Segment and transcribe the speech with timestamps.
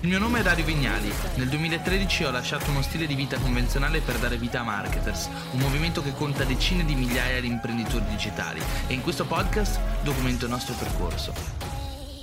[0.00, 1.10] Il mio nome è Dario Vignali.
[1.36, 5.58] Nel 2013 ho lasciato uno stile di vita convenzionale per dare vita a Marketers, un
[5.58, 10.50] movimento che conta decine di migliaia di imprenditori digitali e in questo podcast documento il
[10.50, 11.32] nostro percorso.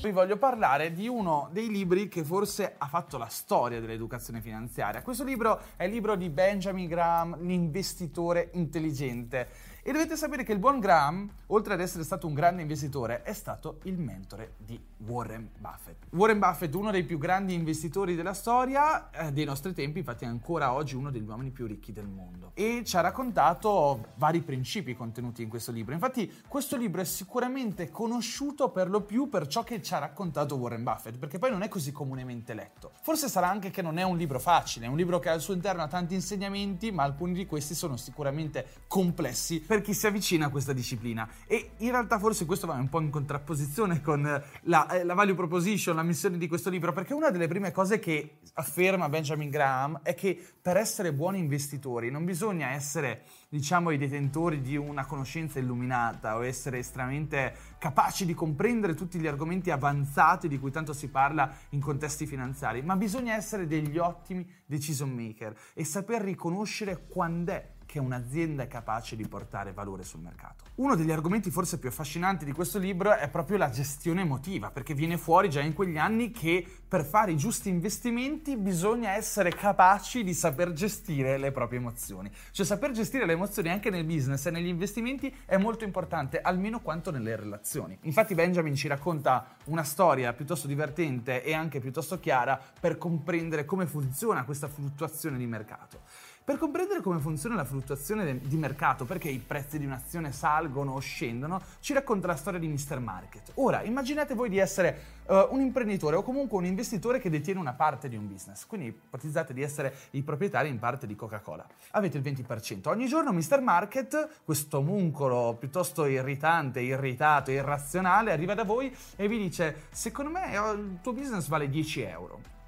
[0.04, 5.01] Vi voglio parlare di uno dei libri che forse ha fatto la storia dell'educazione finanziaria.
[5.01, 9.47] Questo libro è il libro di Benjamin Graham, L'investitore intelligente.
[9.86, 13.34] E dovete sapere che il buon Graham, oltre ad essere stato un grande investitore, è
[13.34, 16.05] stato il mentore di Warren Buffett.
[16.12, 20.27] Warren Buffett, uno dei più grandi investitori della storia eh, dei nostri tempi, infatti è
[20.27, 22.52] ancora oggi uno degli uomini più ricchi del mondo.
[22.54, 25.93] E ci ha raccontato vari principi contenuti in questo libro.
[25.93, 30.55] Infatti questo libro è sicuramente conosciuto per lo più per ciò che ci ha raccontato
[30.55, 32.91] Warren Buffett, perché poi non è così comunemente letto.
[33.02, 35.54] Forse sarà anche che non è un libro facile, è un libro che al suo
[35.54, 40.45] interno ha tanti insegnamenti, ma alcuni di questi sono sicuramente complessi per chi si avvicina
[40.45, 41.27] a questa disciplina.
[41.48, 44.22] E in realtà forse questo va un po' in contrapposizione con
[44.62, 47.98] la, eh, la value proposition, la missione di questo libro, perché una delle prime cose
[47.98, 53.98] che afferma Benjamin Graham è che per essere buoni investitori non bisogna essere, diciamo, i
[53.98, 60.48] detentori di una conoscenza illuminata o essere estremamente capaci di comprendere tutti gli argomenti avanzati
[60.48, 65.56] di cui tanto si parla in contesti finanziari, ma bisogna essere degli ottimi decision maker
[65.74, 70.64] e saper riconoscere quando è che un'azienda è capace di portare valore sul mercato.
[70.76, 74.94] Uno degli argomenti forse più affascinanti di questo libro è proprio la gestione emotiva, perché
[74.94, 80.23] viene fuori già in quegli anni che per fare i giusti investimenti bisogna essere capaci
[80.23, 82.31] di saper gestire le proprie emozioni.
[82.52, 86.81] Cioè saper gestire le emozioni anche nel business e negli investimenti è molto importante, almeno
[86.81, 87.97] quanto nelle relazioni.
[88.02, 93.86] Infatti Benjamin ci racconta una storia piuttosto divertente e anche piuttosto chiara per comprendere come
[93.86, 96.02] funziona questa fluttuazione di mercato.
[96.46, 101.00] Per comprendere come funziona la fluttuazione di mercato, perché i prezzi di un'azione salgono o
[101.00, 103.00] scendono, ci racconta la storia di Mr.
[103.00, 103.52] Market.
[103.56, 107.72] Ora, immaginate voi di essere uh, un imprenditore o comunque un investitore che detiene una
[107.72, 108.66] parte di un business.
[108.66, 111.66] Quindi ipotizzate di essere i proprietari in parte di Coca-Cola.
[111.92, 112.90] Avete il 20%.
[112.90, 113.62] Ogni giorno Mr.
[113.62, 120.52] Market, questo muncolo piuttosto irritante, irritato, irrazionale, arriva da voi e vi dice: Secondo me
[120.52, 122.62] il tuo business vale 10 euro.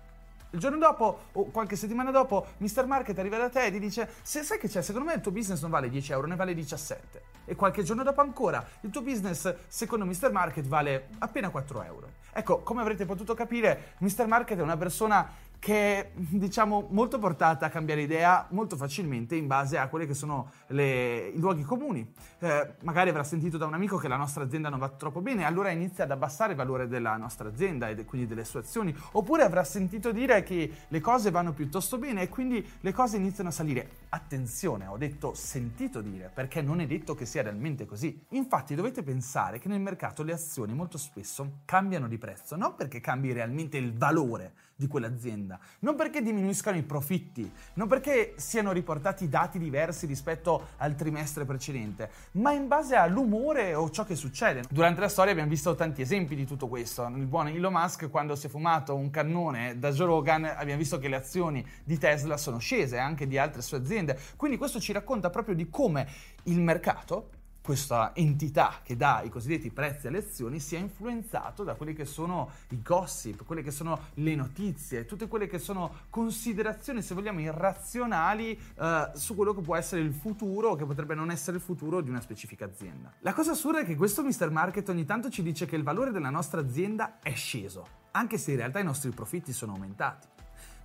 [0.55, 2.85] Il giorno dopo o qualche settimana dopo Mr.
[2.85, 5.33] Market arriva da te e ti dice se sai che c'è, secondo me il tuo
[5.33, 7.23] business non vale 10 euro, ne vale 17.
[7.43, 10.31] E qualche giorno dopo ancora il tuo business secondo Mr.
[10.31, 12.09] Market vale appena 4 euro.
[12.31, 14.27] Ecco, come avrete potuto capire, Mr.
[14.27, 15.29] Market è una persona
[15.59, 20.13] che è diciamo molto portata a cambiare idea molto facilmente in base a quelli che
[20.13, 22.13] sono le, i luoghi comuni.
[22.39, 25.45] Eh, magari avrà sentito da un amico che la nostra azienda non va troppo bene,
[25.45, 29.43] allora inizia ad abbassare il valore della nostra azienda e quindi delle sue azioni, oppure
[29.43, 33.53] avrà sentito dire che le cose vanno piuttosto bene e quindi le cose iniziano a
[33.53, 33.89] salire.
[34.09, 38.25] Attenzione, ho detto sentito dire, perché non è detto che sia realmente così.
[38.29, 42.99] Infatti dovete pensare che nel mercato le azioni molto spesso cambiano di prezzo, non perché
[42.99, 49.29] cambi realmente il valore di quell'azienda, non perché diminuiscano i profitti, non perché siano riportati
[49.29, 54.63] dati diversi rispetto al trimestre precedente, ma in base all'umore o ciò che succede.
[54.69, 57.05] Durante la storia abbiamo visto tanti esempi di tutto questo.
[57.15, 60.99] Il buon Elon Musk, quando si è fumato un cannone da Joe Rogan, abbiamo visto
[60.99, 64.19] che le azioni di Tesla sono scese, anche di altre sue aziende.
[64.35, 66.07] Quindi questo ci racconta proprio di come
[66.43, 67.29] il mercato
[67.65, 72.51] questa entità che dà i cosiddetti prezzi alle azioni sia influenzato da quelli che sono
[72.69, 78.51] i gossip, quelle che sono le notizie, tutte quelle che sono considerazioni, se vogliamo, irrazionali
[78.51, 82.01] eh, su quello che può essere il futuro o che potrebbe non essere il futuro
[82.01, 83.11] di una specifica azienda.
[83.21, 84.51] La cosa assurda è che questo Mr.
[84.51, 88.51] Market ogni tanto ci dice che il valore della nostra azienda è sceso, anche se
[88.51, 90.34] in realtà i nostri profitti sono aumentati.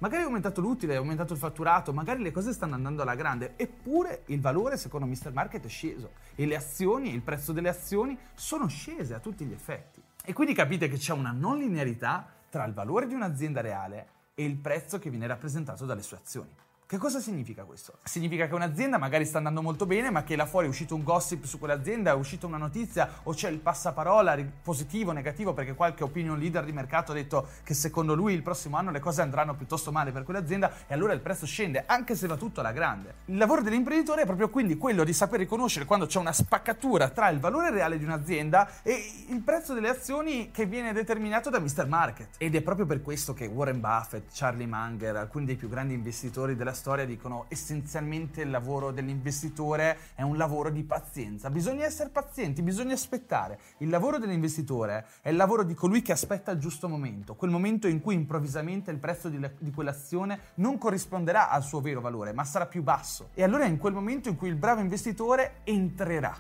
[0.01, 3.53] Magari è aumentato l'utile, è aumentato il fatturato, magari le cose stanno andando alla grande,
[3.57, 5.31] eppure il valore secondo Mr.
[5.31, 9.53] Market è sceso e le azioni, il prezzo delle azioni sono scese a tutti gli
[9.53, 10.03] effetti.
[10.25, 14.43] E quindi capite che c'è una non linearità tra il valore di un'azienda reale e
[14.43, 16.55] il prezzo che viene rappresentato dalle sue azioni.
[16.91, 17.99] Che cosa significa questo?
[18.03, 21.05] Significa che un'azienda magari sta andando molto bene, ma che là fuori è uscito un
[21.05, 25.75] gossip su quell'azienda, è uscita una notizia o c'è il passaparola positivo o negativo perché
[25.75, 29.23] qualche opinion leader di mercato ha detto che secondo lui il prossimo anno le cose
[29.23, 32.73] andranno piuttosto male per quell'azienda e allora il prezzo scende, anche se va tutto alla
[32.73, 33.15] grande.
[33.27, 37.29] Il lavoro dell'imprenditore è proprio quindi quello di saper riconoscere quando c'è una spaccatura tra
[37.29, 41.87] il valore reale di un'azienda e il prezzo delle azioni che viene determinato da Mr.
[41.87, 42.31] Market.
[42.39, 46.57] Ed è proprio per questo che Warren Buffett, Charlie Munger, alcuni dei più grandi investitori
[46.57, 51.51] della storia dicono essenzialmente il lavoro dell'investitore è un lavoro di pazienza.
[51.51, 53.59] Bisogna essere pazienti, bisogna aspettare.
[53.79, 57.87] Il lavoro dell'investitore è il lavoro di colui che aspetta il giusto momento, quel momento
[57.87, 62.45] in cui improvvisamente il prezzo di, di quell'azione non corrisponderà al suo vero valore, ma
[62.45, 63.29] sarà più basso.
[63.35, 66.35] E allora è in quel momento in cui il bravo investitore entrerà,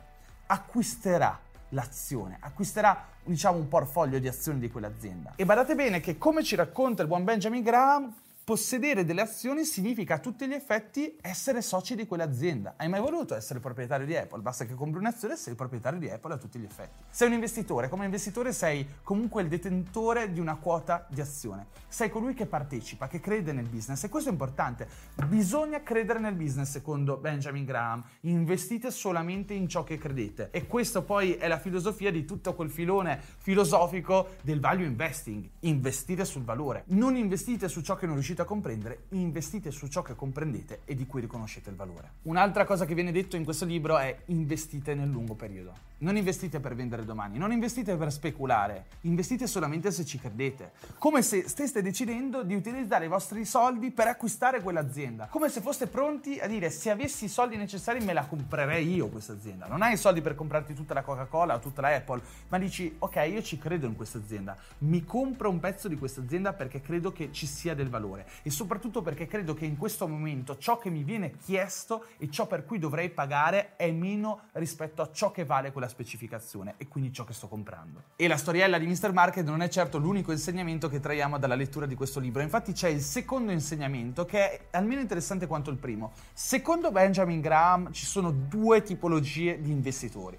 [0.46, 1.38] acquisterà
[1.70, 5.34] l'azione, acquisterà diciamo un portfolio di azioni di quell'azienda.
[5.36, 8.14] E badate bene che come ci racconta il buon Benjamin Graham,
[8.50, 12.74] possedere delle azioni significa a tutti gli effetti essere soci di quell'azienda.
[12.76, 14.40] Hai mai voluto essere proprietario di Apple?
[14.40, 16.98] Basta che compri un'azione e sei proprietario di Apple a tutti gli effetti.
[17.10, 21.68] Sei un investitore, come investitore sei comunque il detentore di una quota di azione.
[21.86, 24.88] Sei colui che partecipa, che crede nel business e questo è importante.
[25.28, 28.02] Bisogna credere nel business secondo Benjamin Graham.
[28.22, 30.48] Investite solamente in ciò che credete.
[30.50, 35.48] E questo poi è la filosofia di tutto quel filone filosofico del value investing.
[35.60, 36.82] Investire sul valore.
[36.86, 40.80] Non investite su ciò che non riuscite riuscite a comprendere, investite su ciò che comprendete
[40.84, 42.12] e di cui riconoscete il valore.
[42.22, 45.88] Un'altra cosa che viene detto in questo libro è investite nel lungo periodo.
[46.02, 50.72] Non investite per vendere domani, non investite per speculare, investite solamente se ci credete.
[50.96, 55.26] Come se steste decidendo di utilizzare i vostri soldi per acquistare quell'azienda.
[55.26, 59.08] Come se foste pronti a dire se avessi i soldi necessari me la comprerei io
[59.08, 59.66] questa azienda.
[59.66, 62.96] Non hai i soldi per comprarti tutta la Coca-Cola o tutta la Apple, ma dici
[62.98, 66.80] ok io ci credo in questa azienda, mi compro un pezzo di questa azienda perché
[66.80, 70.78] credo che ci sia del valore e soprattutto perché credo che in questo momento ciò
[70.78, 75.30] che mi viene chiesto e ciò per cui dovrei pagare è meno rispetto a ciò
[75.30, 78.04] che vale quella specificazione e quindi ciò che sto comprando.
[78.16, 79.12] E la storiella di Mr.
[79.12, 82.88] Market non è certo l'unico insegnamento che traiamo dalla lettura di questo libro, infatti c'è
[82.88, 86.12] il secondo insegnamento che è almeno interessante quanto il primo.
[86.32, 90.38] Secondo Benjamin Graham ci sono due tipologie di investitori.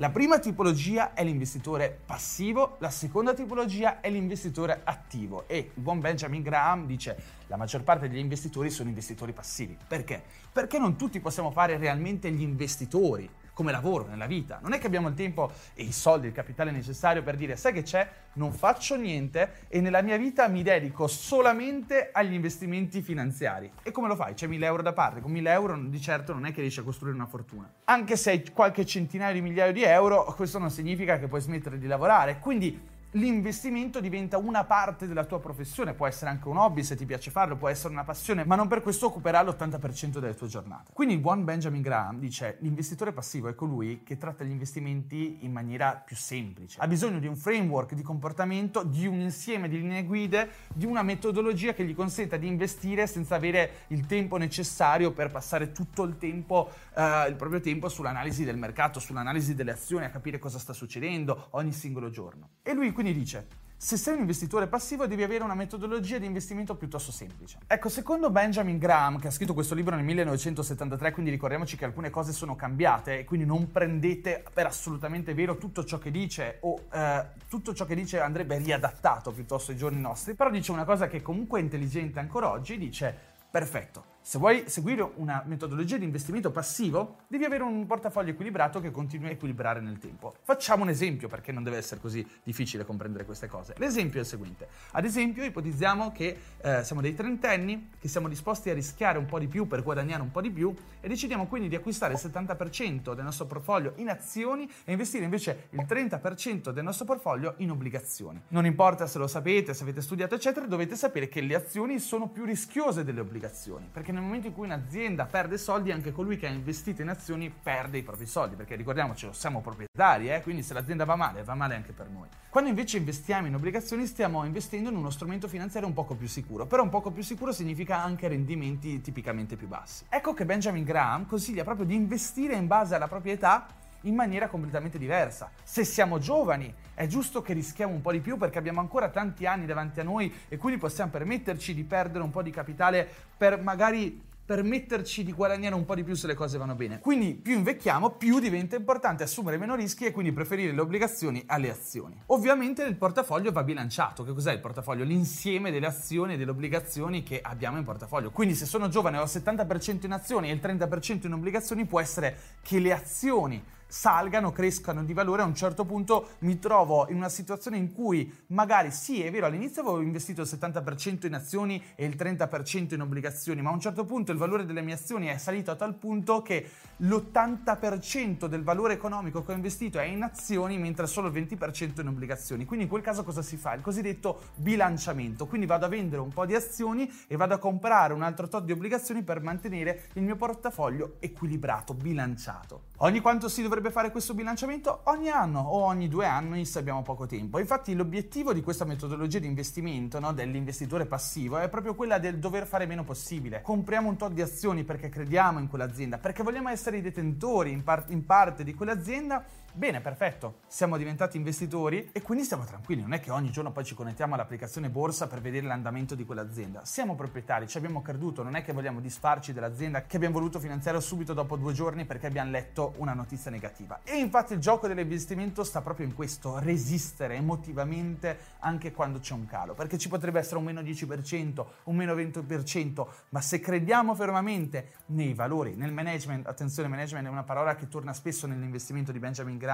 [0.00, 6.00] La prima tipologia è l'investitore passivo, la seconda tipologia è l'investitore attivo e il buon
[6.00, 9.76] Benjamin Graham dice la maggior parte degli investitori sono investitori passivi.
[9.86, 10.22] Perché?
[10.50, 13.28] Perché non tutti possiamo fare realmente gli investitori
[13.60, 14.58] come lavoro nella vita.
[14.62, 17.74] Non è che abbiamo il tempo e i soldi, il capitale necessario per dire sai
[17.74, 23.70] che c'è, non faccio niente e nella mia vita mi dedico solamente agli investimenti finanziari.
[23.82, 24.32] E come lo fai?
[24.32, 26.84] C'è 1000 euro da parte, con 1000 euro di certo non è che riesci a
[26.84, 27.70] costruire una fortuna.
[27.84, 31.78] Anche se hai qualche centinaio di migliaia di euro, questo non significa che puoi smettere
[31.78, 32.38] di lavorare.
[32.38, 32.80] Quindi
[33.12, 37.30] l'investimento diventa una parte della tua professione, può essere anche un hobby se ti piace
[37.30, 40.92] farlo, può essere una passione, ma non per questo occuperà l'80% delle tue giornate.
[40.92, 45.50] Quindi il buon Benjamin Graham dice l'investitore passivo è colui che tratta gli investimenti in
[45.50, 50.04] maniera più semplice, ha bisogno di un framework di comportamento, di un insieme di linee
[50.04, 55.30] guide, di una metodologia che gli consenta di investire senza avere il tempo necessario per
[55.30, 60.10] passare tutto il tempo, eh, il proprio tempo sull'analisi del mercato, sull'analisi delle azioni, a
[60.10, 62.50] capire cosa sta succedendo ogni singolo giorno.
[62.62, 63.46] E lui quindi dice,
[63.78, 67.56] se sei un investitore passivo devi avere una metodologia di investimento piuttosto semplice.
[67.66, 72.10] Ecco, secondo Benjamin Graham, che ha scritto questo libro nel 1973, quindi ricordiamoci che alcune
[72.10, 77.24] cose sono cambiate quindi non prendete per assolutamente vero tutto ciò che dice o eh,
[77.48, 81.22] tutto ciò che dice andrebbe riadattato piuttosto ai giorni nostri, però dice una cosa che
[81.22, 83.16] comunque è intelligente ancora oggi, dice
[83.50, 88.90] perfetto, se vuoi seguire una metodologia di investimento passivo, devi avere un portafoglio equilibrato che
[88.90, 90.34] continui a equilibrare nel tempo.
[90.42, 93.74] Facciamo un esempio perché non deve essere così difficile comprendere queste cose.
[93.78, 94.68] L'esempio è il seguente.
[94.92, 99.38] Ad esempio, ipotizziamo che eh, siamo dei trentenni, che siamo disposti a rischiare un po'
[99.38, 103.14] di più per guadagnare un po' di più e decidiamo quindi di acquistare il 70%
[103.14, 108.40] del nostro portfolio in azioni e investire invece il 30% del nostro portfolio in obbligazioni.
[108.48, 112.28] Non importa se lo sapete, se avete studiato, eccetera, dovete sapere che le azioni sono
[112.28, 116.36] più rischiose delle obbligazioni, perché perché nel momento in cui un'azienda perde soldi, anche colui
[116.36, 120.42] che ha investito in azioni perde i propri soldi, perché ricordiamocelo, siamo proprietari, eh?
[120.42, 122.28] quindi se l'azienda va male, va male anche per noi.
[122.48, 126.66] Quando invece investiamo in obbligazioni, stiamo investendo in uno strumento finanziario un poco più sicuro,
[126.66, 130.04] però un poco più sicuro significa anche rendimenti tipicamente più bassi.
[130.08, 133.66] Ecco che Benjamin Graham consiglia proprio di investire in base alla proprietà
[134.02, 135.50] in maniera completamente diversa.
[135.62, 139.46] Se siamo giovani, è giusto che rischiamo un po' di più perché abbiamo ancora tanti
[139.46, 143.60] anni davanti a noi e quindi possiamo permetterci di perdere un po' di capitale per
[143.60, 146.98] magari permetterci di guadagnare un po' di più se le cose vanno bene.
[146.98, 151.70] Quindi più invecchiamo, più diventa importante assumere meno rischi e quindi preferire le obbligazioni alle
[151.70, 152.20] azioni.
[152.26, 154.24] Ovviamente il portafoglio va bilanciato.
[154.24, 155.04] Che cos'è il portafoglio?
[155.04, 158.32] L'insieme delle azioni e delle obbligazioni che abbiamo in portafoglio.
[158.32, 162.00] Quindi se sono giovane ho il 70% in azioni e il 30% in obbligazioni, può
[162.00, 167.16] essere che le azioni salgano, crescano di valore, a un certo punto mi trovo in
[167.16, 171.82] una situazione in cui magari sì, è vero, all'inizio avevo investito il 70% in azioni
[171.96, 175.26] e il 30% in obbligazioni, ma a un certo punto il valore delle mie azioni
[175.26, 176.68] è salito a tal punto che
[176.98, 182.06] l'80% del valore economico che ho investito è in azioni, mentre solo il 20% in
[182.06, 182.64] obbligazioni.
[182.64, 183.74] Quindi in quel caso cosa si fa?
[183.74, 185.46] Il cosiddetto bilanciamento.
[185.46, 188.64] Quindi vado a vendere un po' di azioni e vado a comprare un altro tot
[188.64, 192.88] di obbligazioni per mantenere il mio portafoglio equilibrato, bilanciato.
[192.98, 195.00] Ogni quanto si dovrebbe fare questo bilanciamento?
[195.04, 197.58] Ogni anno o ogni due anni se abbiamo poco tempo.
[197.58, 202.66] Infatti l'obiettivo di questa metodologia di investimento, no, dell'investitore passivo, è proprio quella del dover
[202.66, 203.62] fare meno possibile.
[203.62, 207.82] Compriamo un tot di azioni perché crediamo in quell'azienda, perché vogliamo essere i detentori in,
[207.82, 213.12] par- in parte di quell'azienda Bene, perfetto, siamo diventati investitori e quindi stiamo tranquilli, non
[213.12, 216.84] è che ogni giorno poi ci connettiamo all'applicazione borsa per vedere l'andamento di quell'azienda.
[216.84, 221.00] Siamo proprietari, ci abbiamo creduto, non è che vogliamo disfarci dell'azienda che abbiamo voluto finanziare
[221.00, 224.00] subito dopo due giorni perché abbiamo letto una notizia negativa.
[224.02, 229.46] E infatti il gioco dell'investimento sta proprio in questo, resistere emotivamente anche quando c'è un
[229.46, 234.90] calo, perché ci potrebbe essere un meno 10%, un meno 20%, ma se crediamo fermamente
[235.06, 239.56] nei valori, nel management, attenzione, management è una parola che torna spesso nell'investimento di Benjamin
[239.56, 239.68] Graham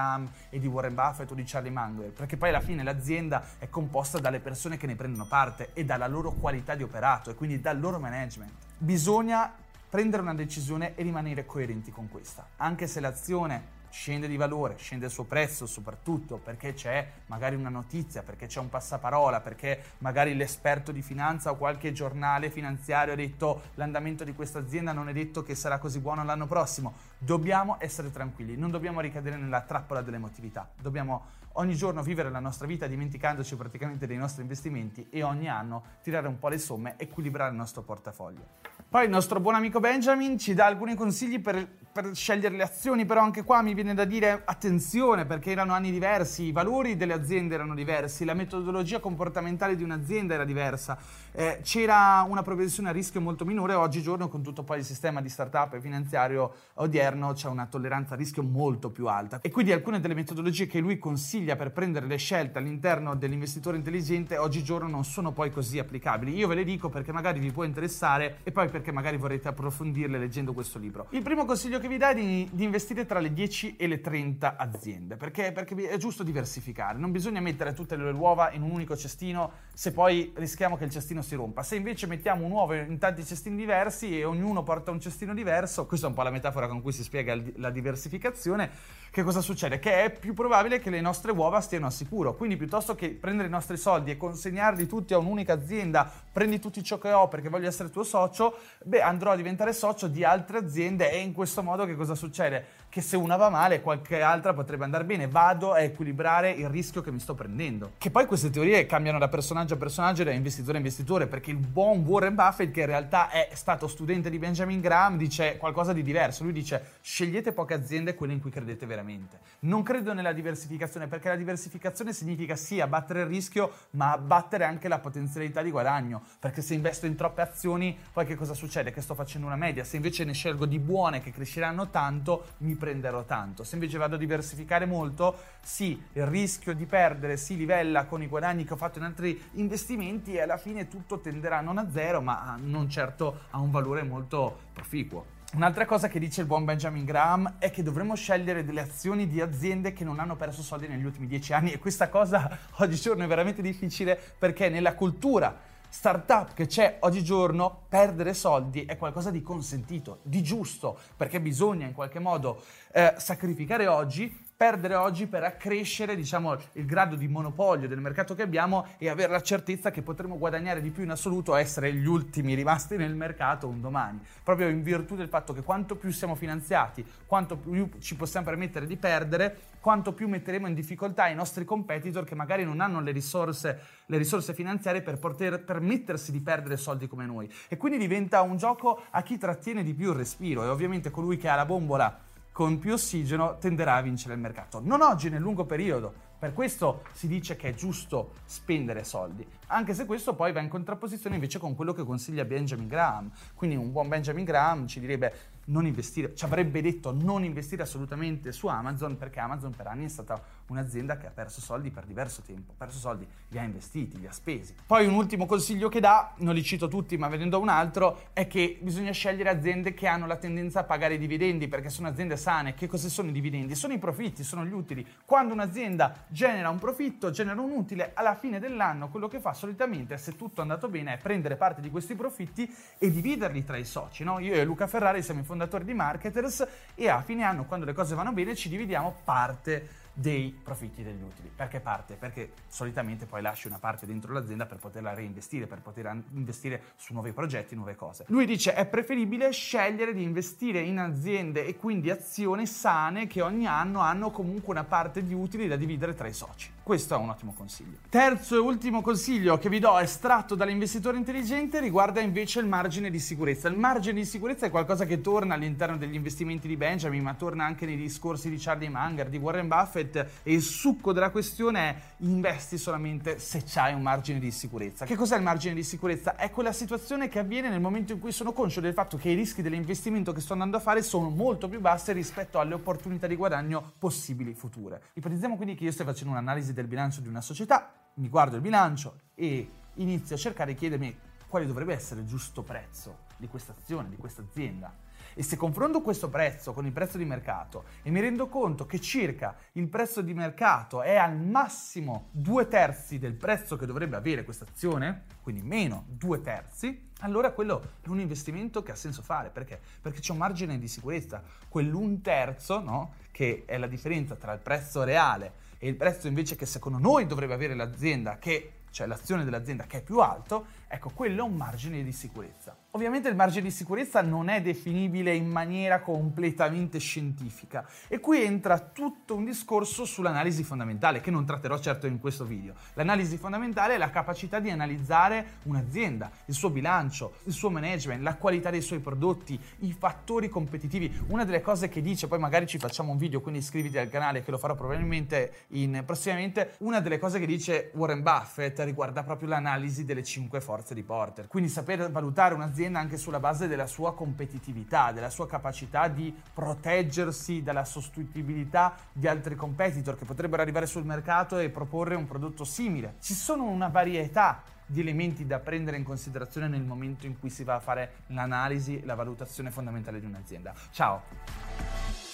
[0.49, 4.19] e di Warren Buffett o di Charlie Munger, perché poi alla fine l'azienda è composta
[4.19, 7.79] dalle persone che ne prendono parte e dalla loro qualità di operato e quindi dal
[7.79, 8.51] loro management.
[8.77, 9.51] Bisogna
[9.89, 15.07] prendere una decisione e rimanere coerenti con questa, anche se l'azione scende di valore, scende
[15.07, 20.35] il suo prezzo soprattutto perché c'è magari una notizia, perché c'è un passaparola, perché magari
[20.35, 25.13] l'esperto di finanza o qualche giornale finanziario ha detto l'andamento di questa azienda non è
[25.13, 26.93] detto che sarà così buono l'anno prossimo.
[27.17, 32.67] Dobbiamo essere tranquilli, non dobbiamo ricadere nella trappola dell'emotività, dobbiamo ogni giorno vivere la nostra
[32.67, 37.49] vita dimenticandoci praticamente dei nostri investimenti e ogni anno tirare un po' le somme, equilibrare
[37.49, 38.75] il nostro portafoglio.
[38.89, 41.67] Poi il nostro buon amico Benjamin ci dà alcuni consigli per,
[42.01, 45.91] per, scegliere le azioni, però anche qua mi viene da dire attenzione perché erano anni
[45.91, 50.97] diversi, i valori delle aziende erano diversi, la metodologia comportamentale di un'azienda era diversa,
[51.31, 55.29] eh, c'era una propensione a rischio molto minore, oggigiorno con tutto poi il sistema di
[55.29, 59.99] startup e finanziario odierno c'è una tolleranza a rischio molto più alta e quindi alcune
[59.99, 65.31] delle metodologie che lui consiglia per prendere le scelte all'interno dell'investitore intelligente oggigiorno non sono
[65.31, 66.35] poi così applicabili.
[66.35, 70.19] Io ve le dico perché magari vi può interessare e poi perché magari vorrete approfondirle
[70.19, 71.07] leggendo questo libro.
[71.11, 75.15] Il primo consiglio che è di, di investire tra le 10 e le 30 aziende,
[75.15, 79.51] perché, perché è giusto diversificare, non bisogna mettere tutte le uova in un unico cestino
[79.73, 81.63] se poi rischiamo che il cestino si rompa.
[81.63, 85.85] Se invece mettiamo un uovo in tanti cestini diversi e ognuno porta un cestino diverso,
[85.85, 88.69] questa è un po' la metafora con cui si spiega la diversificazione,
[89.17, 89.79] che cosa succede?
[89.79, 92.35] Che è più probabile che le nostre uova stiano a sicuro.
[92.35, 96.83] Quindi piuttosto che prendere i nostri soldi e consegnarli tutti a un'unica azienda, prendi tutti
[96.83, 100.59] ciò che ho perché voglio essere tuo socio, beh andrò a diventare socio di altre
[100.59, 102.85] aziende e in questo modo che cosa succede?
[102.89, 105.27] Che se una va male, qualche altra potrebbe andare bene.
[105.27, 107.91] Vado a equilibrare il rischio che mi sto prendendo.
[107.97, 111.57] Che poi queste teorie cambiano da personaggio a personaggio da investitore a investitore, perché il
[111.57, 116.01] buon Warren Buffett, che in realtà è stato studente di Benjamin Graham, dice qualcosa di
[116.01, 116.43] diverso.
[116.43, 119.39] Lui dice scegliete poche aziende, quelle in cui credete veramente.
[119.59, 124.87] Non credo nella diversificazione perché la diversificazione significa sì abbattere il rischio, ma abbattere anche
[124.87, 126.23] la potenzialità di guadagno.
[126.39, 128.91] Perché se investo in troppe azioni, poi che cosa succede?
[128.91, 129.83] Che sto facendo una media.
[129.83, 133.63] Se invece ne scelgo di buone che cresceranno tanto, mi prenderò tanto.
[133.63, 138.27] Se invece vado a diversificare molto, sì, il rischio di perdere si livella con i
[138.27, 142.21] guadagni che ho fatto in altri investimenti e alla fine tutto tenderà non a zero,
[142.21, 145.35] ma non certo a un valore molto proficuo.
[145.53, 149.39] Un'altra cosa che dice il buon Benjamin Graham è che dovremmo scegliere delle azioni di
[149.39, 153.27] aziende che non hanno perso soldi negli ultimi dieci anni e questa cosa oggigiorno è
[153.27, 155.57] veramente difficile perché nella cultura
[155.89, 161.93] startup che c'è oggigiorno, perdere soldi è qualcosa di consentito, di giusto, perché bisogna in
[161.93, 167.99] qualche modo eh, sacrificare oggi perdere oggi per accrescere diciamo, il grado di monopolio del
[167.99, 171.59] mercato che abbiamo e avere la certezza che potremo guadagnare di più in assoluto a
[171.59, 175.95] essere gli ultimi rimasti nel mercato un domani, proprio in virtù del fatto che quanto
[175.95, 181.27] più siamo finanziati, quanto più ci possiamo permettere di perdere, quanto più metteremo in difficoltà
[181.27, 186.31] i nostri competitor che magari non hanno le risorse, le risorse finanziarie per poter permettersi
[186.31, 187.47] di perdere soldi come noi.
[187.67, 191.37] E quindi diventa un gioco a chi trattiene di più il respiro e ovviamente colui
[191.37, 192.25] che ha la bombola
[192.57, 194.81] con più ossigeno tenderà a vincere il mercato.
[194.83, 196.11] Non oggi, nel lungo periodo.
[196.39, 200.67] Per questo si dice che è giusto spendere soldi, anche se questo poi va in
[200.67, 203.29] contrapposizione invece con quello che consiglia Benjamin Graham.
[203.53, 205.33] Quindi un buon Benjamin Graham ci direbbe
[205.67, 210.09] non investire, ci avrebbe detto non investire assolutamente su Amazon perché Amazon per anni è
[210.09, 214.19] stata un'azienda che ha perso soldi per diverso tempo, ha perso soldi, li ha investiti,
[214.19, 214.75] li ha spesi.
[214.85, 218.47] Poi un ultimo consiglio che dà, non li cito tutti ma vedendo un altro, è
[218.47, 222.37] che bisogna scegliere aziende che hanno la tendenza a pagare i dividendi perché sono aziende
[222.37, 222.73] sane.
[222.73, 223.75] Che cosa sono i dividendi?
[223.75, 225.05] Sono i profitti, sono gli utili.
[225.25, 230.17] Quando un'azienda genera un profitto, genera un utile, alla fine dell'anno quello che fa solitamente,
[230.17, 233.85] se tutto è andato bene, è prendere parte di questi profitti e dividerli tra i
[233.85, 234.23] soci.
[234.23, 234.39] No?
[234.39, 237.93] Io e Luca Ferrari siamo i fondatori di Marketers e a fine anno, quando le
[237.93, 241.51] cose vanno bene, ci dividiamo parte dei profitti degli utili.
[241.55, 242.15] Perché parte?
[242.15, 247.13] Perché solitamente poi lasci una parte dentro l'azienda per poterla reinvestire, per poter investire su
[247.13, 248.25] nuovi progetti, nuove cose.
[248.29, 253.67] Lui dice è preferibile scegliere di investire in aziende e quindi azioni sane che ogni
[253.67, 256.71] anno hanno comunque una parte di utili da dividere tra i soci.
[256.81, 257.97] Questo è un ottimo consiglio.
[258.09, 263.19] Terzo e ultimo consiglio che vi do estratto dall'investitore intelligente riguarda invece il margine di
[263.19, 263.67] sicurezza.
[263.67, 267.65] Il margine di sicurezza è qualcosa che torna all'interno degli investimenti di Benjamin, ma torna
[267.65, 272.01] anche nei discorsi di Charlie Munger, di Warren Buffett e il succo della questione è
[272.17, 275.05] investi solamente se c'hai un margine di sicurezza.
[275.05, 276.35] Che cos'è il margine di sicurezza?
[276.35, 279.35] È quella situazione che avviene nel momento in cui sono conscio del fatto che i
[279.35, 283.35] rischi dell'investimento che sto andando a fare sono molto più bassi rispetto alle opportunità di
[283.35, 285.01] guadagno possibili future.
[285.13, 288.61] Ipotizziamo quindi che io stia facendo un'analisi del bilancio di una società, mi guardo il
[288.61, 291.15] bilancio e inizio a cercare di chiedermi
[291.47, 294.93] quale dovrebbe essere il giusto prezzo di questa azione, di questa azienda.
[295.37, 298.99] E se confronto questo prezzo con il prezzo di mercato e mi rendo conto che
[298.99, 304.43] circa il prezzo di mercato è al massimo due terzi del prezzo che dovrebbe avere
[304.43, 309.51] questa azione, quindi meno due terzi, allora quello è un investimento che ha senso fare.
[309.51, 309.79] Perché?
[310.01, 313.13] Perché c'è un margine di sicurezza, quell'un terzo, no?
[313.29, 317.27] che è la differenza tra il prezzo reale e il prezzo invece che secondo noi
[317.27, 321.55] dovrebbe avere l'azienda, che, cioè l'azione dell'azienda che è più alto, ecco, quello è un
[321.55, 322.75] margine di sicurezza.
[322.91, 328.79] Ovviamente il margine di sicurezza non è definibile in maniera completamente scientifica e qui entra
[328.79, 332.73] tutto un discorso sull'analisi fondamentale che non tratterò certo in questo video.
[332.93, 338.35] L'analisi fondamentale è la capacità di analizzare un'azienda, il suo bilancio, il suo management, la
[338.35, 341.25] qualità dei suoi prodotti, i fattori competitivi.
[341.27, 344.41] Una delle cose che dice, poi magari ci facciamo un video, quindi iscriviti al canale
[344.41, 349.49] che lo farò probabilmente in, prossimamente, una delle cose che dice Warren Buffett riguarda proprio
[349.49, 351.47] l'analisi delle cinque forze di Porter.
[351.47, 357.63] Quindi saper valutare un'azienda anche sulla base della sua competitività, della sua capacità di proteggersi
[357.63, 363.15] dalla sostituibilità di altri competitor che potrebbero arrivare sul mercato e proporre un prodotto simile.
[363.19, 367.63] Ci sono una varietà di elementi da prendere in considerazione nel momento in cui si
[367.63, 370.73] va a fare l'analisi e la valutazione fondamentale di un'azienda.
[370.91, 372.26] Ciao!